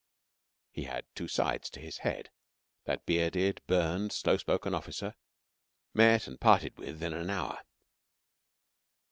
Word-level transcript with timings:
He 0.71 0.85
had 0.85 1.05
two 1.13 1.27
sides 1.27 1.69
to 1.69 1.79
his 1.79 1.99
head, 1.99 2.31
that 2.85 3.05
bearded, 3.05 3.61
burned, 3.67 4.11
slow 4.11 4.35
spoken 4.37 4.73
officer, 4.73 5.13
met 5.93 6.25
and 6.25 6.41
parted 6.41 6.75
with 6.79 7.03
in 7.03 7.13
an 7.13 7.29
hour. 7.29 7.59